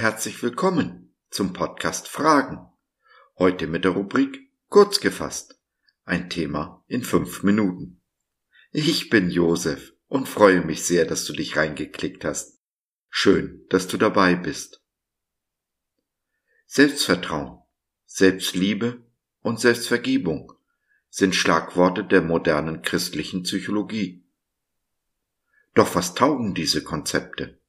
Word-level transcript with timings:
herzlich 0.00 0.42
willkommen 0.42 1.14
zum 1.30 1.52
Podcast 1.52 2.08
Fragen. 2.08 2.58
Heute 3.38 3.68
mit 3.68 3.84
der 3.84 3.92
Rubrik 3.92 4.50
Kurz 4.68 4.98
gefasst. 4.98 5.60
Ein 6.04 6.28
Thema 6.28 6.82
in 6.88 7.04
fünf 7.04 7.44
Minuten. 7.44 8.00
Ich 8.72 9.08
bin 9.08 9.30
Josef 9.30 9.92
und 10.08 10.28
freue 10.28 10.60
mich 10.60 10.82
sehr, 10.82 11.04
dass 11.06 11.24
du 11.24 11.34
dich 11.34 11.56
reingeklickt 11.56 12.24
hast. 12.24 12.58
Schön, 13.08 13.64
dass 13.68 13.86
du 13.86 13.96
dabei 13.96 14.34
bist. 14.34 14.82
Selbstvertrauen, 16.66 17.60
Selbstliebe 18.06 19.06
und 19.40 19.60
Selbstvergebung 19.60 20.52
sind 21.10 21.36
Schlagworte 21.36 22.02
der 22.02 22.22
modernen 22.22 22.82
christlichen 22.82 23.44
Psychologie. 23.44 24.26
Doch 25.74 25.94
was 25.94 26.14
taugen 26.14 26.54
diese 26.56 26.82
Konzepte? 26.82 27.60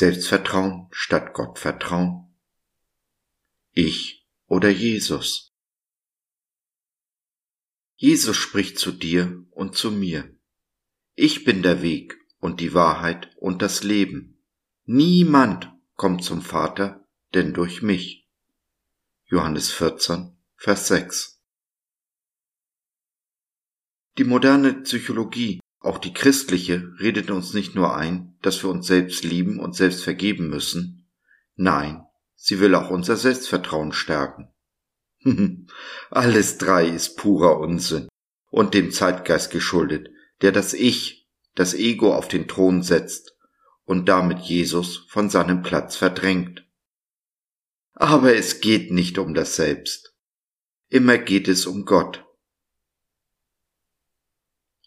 Selbstvertrauen 0.00 0.86
statt 0.92 1.34
Gottvertrauen? 1.34 2.34
Ich 3.72 4.26
oder 4.46 4.70
Jesus? 4.70 5.54
Jesus 7.96 8.34
spricht 8.34 8.78
zu 8.78 8.92
dir 8.92 9.44
und 9.50 9.76
zu 9.76 9.90
mir. 9.90 10.34
Ich 11.16 11.44
bin 11.44 11.62
der 11.62 11.82
Weg 11.82 12.16
und 12.38 12.60
die 12.60 12.72
Wahrheit 12.72 13.36
und 13.36 13.60
das 13.60 13.82
Leben. 13.82 14.42
Niemand 14.86 15.70
kommt 15.96 16.24
zum 16.24 16.40
Vater, 16.40 17.06
denn 17.34 17.52
durch 17.52 17.82
mich. 17.82 18.26
Johannes 19.26 19.70
14, 19.70 20.34
Vers 20.56 20.88
6. 20.88 21.42
Die 24.16 24.24
moderne 24.24 24.80
Psychologie 24.80 25.60
auch 25.80 25.98
die 25.98 26.12
christliche 26.12 26.92
redet 27.00 27.30
uns 27.30 27.54
nicht 27.54 27.74
nur 27.74 27.96
ein, 27.96 28.36
dass 28.42 28.62
wir 28.62 28.70
uns 28.70 28.86
selbst 28.86 29.24
lieben 29.24 29.58
und 29.58 29.74
selbst 29.74 30.04
vergeben 30.04 30.48
müssen, 30.50 31.08
nein, 31.56 32.04
sie 32.36 32.60
will 32.60 32.74
auch 32.74 32.90
unser 32.90 33.16
Selbstvertrauen 33.16 33.92
stärken. 33.92 34.52
Alles 36.10 36.58
drei 36.58 36.86
ist 36.86 37.16
purer 37.16 37.58
Unsinn 37.58 38.08
und 38.50 38.74
dem 38.74 38.90
Zeitgeist 38.90 39.50
geschuldet, 39.50 40.10
der 40.42 40.52
das 40.52 40.74
Ich, 40.74 41.28
das 41.54 41.74
Ego 41.74 42.14
auf 42.14 42.28
den 42.28 42.46
Thron 42.46 42.82
setzt 42.82 43.34
und 43.84 44.08
damit 44.08 44.38
Jesus 44.40 44.98
von 45.08 45.30
seinem 45.30 45.62
Platz 45.62 45.96
verdrängt. 45.96 46.64
Aber 47.94 48.34
es 48.34 48.60
geht 48.60 48.92
nicht 48.92 49.18
um 49.18 49.34
das 49.34 49.56
Selbst. 49.56 50.14
Immer 50.88 51.18
geht 51.18 51.48
es 51.48 51.66
um 51.66 51.84
Gott, 51.84 52.24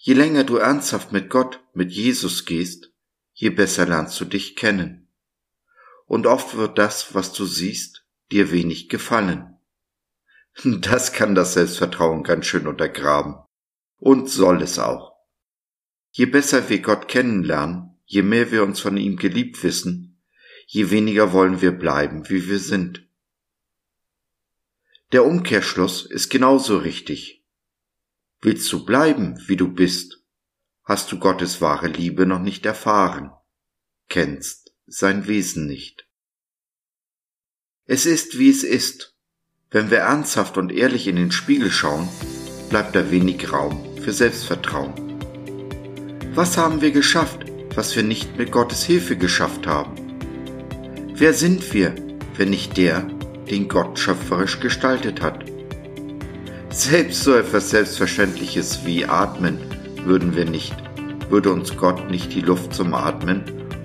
Je 0.06 0.16
länger 0.16 0.44
du 0.44 0.58
ernsthaft 0.58 1.14
mit 1.14 1.30
Gott, 1.30 1.62
mit 1.74 1.90
Jesus 1.94 2.44
gehst, 2.44 2.92
je 3.32 3.50
besser 3.50 3.86
lernst 3.86 4.20
du 4.20 4.26
dich 4.26 4.58
kennen. 4.58 5.08
Und 6.08 6.28
oft 6.28 6.58
wird 6.58 6.78
das, 6.78 7.16
was 7.16 7.32
du 7.32 7.46
siehst, 7.46 8.06
dir 8.30 8.52
wenig 8.52 8.90
gefallen. 8.90 9.58
Das 10.82 11.14
kann 11.14 11.36
das 11.36 11.54
Selbstvertrauen 11.54 12.24
ganz 12.24 12.48
schön 12.48 12.68
untergraben. 12.68 13.36
Und 13.96 14.30
soll 14.30 14.62
es 14.62 14.78
auch. 14.78 15.14
Je 16.12 16.26
besser 16.26 16.68
wir 16.68 16.82
Gott 16.82 17.08
kennenlernen, 17.08 17.98
je 18.04 18.24
mehr 18.24 18.52
wir 18.52 18.64
uns 18.64 18.82
von 18.82 18.98
ihm 18.98 19.16
geliebt 19.16 19.64
wissen, 19.64 20.22
je 20.68 20.92
weniger 20.92 21.32
wollen 21.32 21.62
wir 21.62 21.72
bleiben, 21.72 22.28
wie 22.30 22.50
wir 22.50 22.60
sind. 22.60 23.08
Der 25.14 25.24
Umkehrschluss 25.24 26.06
ist 26.06 26.30
genauso 26.30 26.80
richtig. 26.80 27.43
Willst 28.46 28.70
du 28.74 28.84
bleiben, 28.84 29.42
wie 29.48 29.56
du 29.56 29.70
bist, 29.70 30.22
hast 30.84 31.10
du 31.14 31.18
Gottes 31.18 31.62
wahre 31.62 31.88
Liebe 31.88 32.26
noch 32.26 32.42
nicht 32.42 32.66
erfahren, 32.66 33.32
kennst 34.10 34.74
sein 34.86 35.28
Wesen 35.28 35.66
nicht. 35.66 36.10
Es 37.86 38.06
ist, 38.06 38.38
wie 38.38 38.50
es 38.50 38.66
ist. 38.66 39.16
Wenn 39.72 39.90
wir 39.90 40.00
ernsthaft 40.00 40.58
und 40.58 40.74
ehrlich 40.74 41.08
in 41.08 41.16
den 41.16 41.32
Spiegel 41.32 41.72
schauen, 41.72 42.10
bleibt 42.70 42.94
da 42.98 43.10
wenig 43.12 43.54
Raum 43.54 43.98
für 44.02 44.12
Selbstvertrauen. 44.12 44.94
Was 46.34 46.58
haben 46.58 46.82
wir 46.82 46.92
geschafft, 46.92 47.46
was 47.76 47.96
wir 47.96 48.04
nicht 48.04 48.38
mit 48.38 48.52
Gottes 48.52 48.84
Hilfe 48.84 49.16
geschafft 49.16 49.68
haben? 49.68 49.96
Wer 51.14 51.34
sind 51.34 51.74
wir, 51.74 51.96
wenn 52.36 52.50
nicht 52.50 52.76
der, 52.76 53.04
den 53.50 53.70
Gott 53.70 53.98
schöpferisch 53.98 54.60
gestaltet 54.60 55.22
hat? 55.22 55.53
Selbst 56.76 57.24
so 57.24 57.36
etwas 57.36 57.70
Selbstverständliches 57.70 58.84
wie 58.84 59.06
Atmen 59.06 59.60
würden 60.06 60.36
wir 60.36 60.46
nicht, 60.46 60.74
würde 61.30 61.54
uns 61.54 61.78
Gott 61.78 62.10
nicht 62.10 62.34
die 62.34 62.42
Luft 62.42 62.74
zum 62.74 62.96
Atmen 62.96 63.44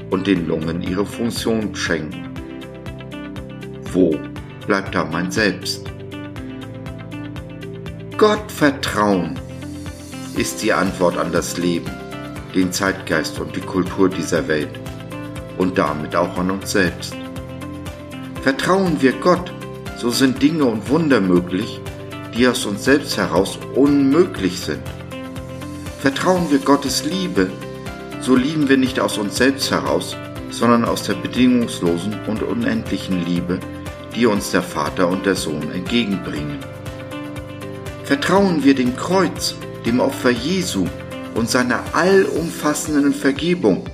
und 0.08 0.26
den 0.26 0.48
Lungen 0.48 0.80
ihre 0.80 1.04
Funktion 1.04 1.74
schenken. 1.74 2.30
Wo 3.92 4.18
bleibt 4.66 4.94
da 4.94 5.04
mein 5.04 5.30
Selbst? 5.30 5.84
Gott 8.16 8.50
vertrauen 8.50 9.38
ist 10.38 10.62
die 10.62 10.72
Antwort 10.72 11.18
an 11.18 11.30
das 11.30 11.58
Leben, 11.58 11.90
den 12.54 12.72
Zeitgeist 12.72 13.38
und 13.38 13.54
die 13.54 13.60
Kultur 13.60 14.08
dieser 14.08 14.48
Welt 14.48 14.80
und 15.58 15.76
damit 15.76 16.16
auch 16.16 16.38
an 16.38 16.50
uns 16.50 16.72
selbst. 16.72 17.14
Vertrauen 18.42 18.96
wir 19.02 19.12
Gott, 19.12 19.52
so 19.98 20.08
sind 20.08 20.42
Dinge 20.42 20.64
und 20.64 20.88
Wunder 20.88 21.20
möglich, 21.20 21.82
die 22.38 22.46
aus 22.46 22.64
uns 22.66 22.84
selbst 22.84 23.16
heraus 23.16 23.58
unmöglich 23.74 24.60
sind. 24.60 24.82
Vertrauen 26.00 26.48
wir 26.50 26.60
Gottes 26.60 27.04
Liebe, 27.04 27.50
so 28.20 28.36
lieben 28.36 28.68
wir 28.68 28.76
nicht 28.76 29.00
aus 29.00 29.18
uns 29.18 29.36
selbst 29.36 29.72
heraus, 29.72 30.16
sondern 30.50 30.84
aus 30.84 31.02
der 31.02 31.14
bedingungslosen 31.14 32.16
und 32.28 32.44
unendlichen 32.44 33.24
Liebe, 33.26 33.58
die 34.14 34.26
uns 34.26 34.52
der 34.52 34.62
Vater 34.62 35.08
und 35.08 35.26
der 35.26 35.34
Sohn 35.34 35.72
entgegenbringen. 35.72 36.58
Vertrauen 38.04 38.62
wir 38.62 38.76
dem 38.76 38.94
Kreuz, 38.94 39.56
dem 39.84 39.98
Opfer 39.98 40.30
Jesu 40.30 40.86
und 41.34 41.50
seiner 41.50 41.82
allumfassenden 41.92 43.14
Vergebung, 43.14 43.84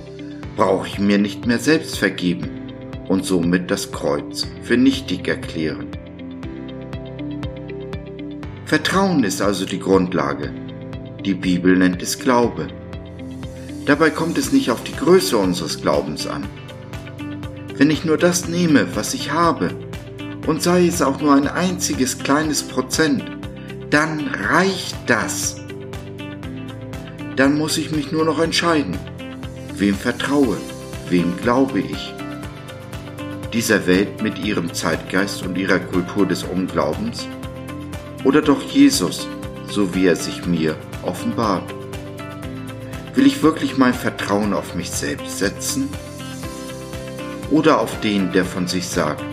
brauche 0.55 0.87
ich 0.87 0.99
mir 0.99 1.17
nicht 1.17 1.47
mehr 1.47 1.59
selbst 1.59 1.97
vergeben 1.97 2.71
und 3.07 3.25
somit 3.25 3.71
das 3.71 3.91
Kreuz 3.91 4.45
für 4.61 4.77
nichtig 4.77 5.27
erklären. 5.27 6.04
Vertrauen 8.65 9.23
ist 9.23 9.43
also 9.43 9.63
die 9.63 9.79
Grundlage. 9.79 10.51
Die 11.23 11.35
Bibel 11.35 11.77
nennt 11.77 12.01
es 12.01 12.17
Glaube. 12.17 12.67
Dabei 13.85 14.09
kommt 14.09 14.39
es 14.39 14.51
nicht 14.51 14.71
auf 14.71 14.83
die 14.83 14.95
Größe 14.95 15.37
unseres 15.37 15.81
Glaubens 15.81 16.25
an. 16.25 16.47
Wenn 17.77 17.91
ich 17.91 18.05
nur 18.05 18.17
das 18.17 18.47
nehme, 18.47 18.87
was 18.95 19.13
ich 19.13 19.31
habe, 19.31 19.69
und 20.47 20.63
sei 20.63 20.87
es 20.87 21.03
auch 21.03 21.21
nur 21.21 21.35
ein 21.35 21.47
einziges 21.47 22.17
kleines 22.17 22.63
Prozent, 22.63 23.23
dann 23.91 24.27
reicht 24.49 24.97
das. 25.05 25.57
Dann 27.35 27.59
muss 27.59 27.77
ich 27.77 27.91
mich 27.91 28.11
nur 28.11 28.25
noch 28.25 28.39
entscheiden, 28.39 28.97
wem 29.75 29.93
vertraue, 29.93 30.57
wem 31.09 31.37
glaube 31.37 31.81
ich. 31.81 32.13
Dieser 33.53 33.85
Welt 33.85 34.23
mit 34.23 34.39
ihrem 34.43 34.73
Zeitgeist 34.73 35.45
und 35.45 35.55
ihrer 35.55 35.79
Kultur 35.79 36.25
des 36.25 36.43
Unglaubens 36.43 37.27
oder 38.25 38.41
doch 38.41 38.61
Jesus, 38.63 39.27
so 39.69 39.93
wie 39.93 40.07
er 40.07 40.15
sich 40.15 40.45
mir 40.45 40.75
offenbart? 41.03 41.73
Will 43.13 43.25
ich 43.25 43.43
wirklich 43.43 43.77
mein 43.77 43.93
Vertrauen 43.93 44.53
auf 44.53 44.75
mich 44.75 44.89
selbst 44.91 45.37
setzen? 45.37 45.87
Oder 47.51 47.79
auf 47.79 47.99
den, 48.01 48.33
der 48.33 48.43
von 48.43 48.67
sich 48.67 48.87
sagt, 48.87 49.23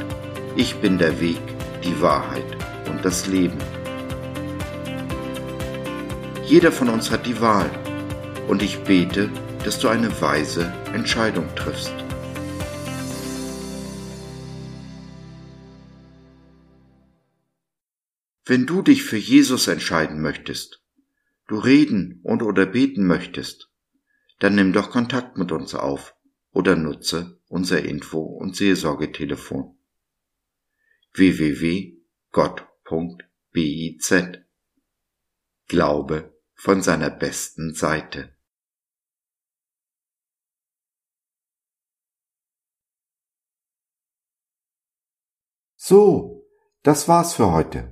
ich 0.54 0.76
bin 0.76 0.98
der 0.98 1.20
Weg, 1.20 1.40
die 1.82 2.00
Wahrheit 2.00 2.44
und 2.88 3.02
das 3.04 3.26
Leben? 3.26 3.58
Jeder 6.44 6.70
von 6.70 6.90
uns 6.90 7.10
hat 7.10 7.24
die 7.24 7.40
Wahl 7.40 7.70
und 8.46 8.62
ich 8.62 8.80
bete, 8.80 9.30
dass 9.64 9.78
du 9.78 9.88
eine 9.88 10.20
weise 10.20 10.70
Entscheidung 10.92 11.46
triffst. 11.56 11.94
Wenn 18.44 18.66
du 18.66 18.82
dich 18.82 19.04
für 19.04 19.16
Jesus 19.16 19.68
entscheiden 19.68 20.20
möchtest, 20.20 20.82
du 21.46 21.58
reden 21.58 22.20
und 22.24 22.42
oder 22.42 22.66
beten 22.66 23.06
möchtest, 23.06 23.70
dann 24.40 24.56
nimm 24.56 24.72
doch 24.72 24.90
Kontakt 24.90 25.36
mit 25.36 25.52
uns 25.52 25.74
auf 25.74 26.16
oder 26.50 26.74
nutze 26.74 27.40
unser 27.46 27.84
Info- 27.84 28.24
und 28.24 28.56
Seelsorgetelefon 28.56 29.78
www.gott.biz 31.14 32.02
Glaube 35.68 36.36
von 36.54 36.82
seiner 36.82 37.10
besten 37.10 37.74
Seite. 37.74 38.36
So, 45.76 46.48
das 46.82 47.06
war's 47.08 47.34
für 47.34 47.52
heute. 47.52 47.91